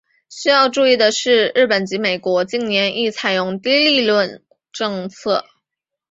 [0.29, 5.45] 需要注意的是日本及美国近年亦采用低利率政策。